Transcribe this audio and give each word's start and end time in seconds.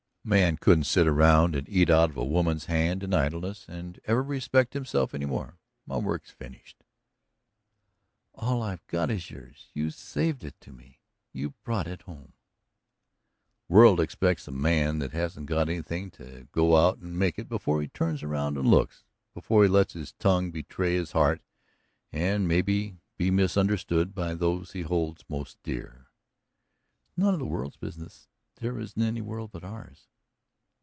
"A 0.23 0.27
man 0.27 0.57
couldn't 0.57 0.83
sit 0.83 1.07
around 1.07 1.55
and 1.55 1.67
eat 1.67 1.89
out 1.89 2.11
of 2.11 2.15
a 2.17 2.23
woman's 2.23 2.65
hand 2.65 3.01
in 3.01 3.11
idleness 3.11 3.65
and 3.67 3.99
ever 4.05 4.21
respect 4.21 4.75
himself 4.75 5.15
any 5.15 5.25
more. 5.25 5.57
My 5.87 5.97
work's 5.97 6.29
finished" 6.29 6.83
"All 8.35 8.61
I've 8.61 8.85
got 8.85 9.09
is 9.09 9.31
yours 9.31 9.71
you 9.73 9.89
saved 9.89 10.43
it 10.43 10.61
to 10.61 10.71
me, 10.71 10.99
you 11.33 11.55
brought 11.63 11.87
it 11.87 12.03
home." 12.03 12.33
"The 13.67 13.73
world 13.73 13.99
expects 13.99 14.47
a 14.47 14.51
man 14.51 14.99
that 14.99 15.11
hasn't 15.11 15.47
got 15.47 15.69
anything 15.69 16.11
to 16.11 16.47
go 16.51 16.77
out 16.77 16.99
and 16.99 17.17
make 17.17 17.39
it 17.39 17.49
before 17.49 17.81
he 17.81 17.87
turns 17.87 18.21
around 18.21 18.59
and 18.59 18.67
looks 18.67 19.03
before 19.33 19.63
he 19.63 19.69
lets 19.69 19.93
his 19.93 20.11
tongue 20.11 20.51
betray 20.51 20.93
his 20.93 21.13
heart 21.13 21.41
and 22.11 22.47
maybe 22.47 22.99
be 23.17 23.31
misunderstood 23.31 24.13
by 24.13 24.35
those 24.35 24.73
he 24.73 24.83
holds 24.83 25.25
most 25.27 25.57
dear." 25.63 26.09
"It's 27.09 27.17
none 27.17 27.33
of 27.33 27.39
the 27.39 27.47
world's 27.47 27.77
business 27.77 28.27
there 28.57 28.77
isn't 28.77 29.01
any 29.01 29.21
world 29.21 29.51
but 29.51 29.63
ours!" 29.63 30.07